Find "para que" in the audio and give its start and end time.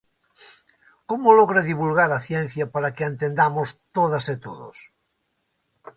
2.73-3.03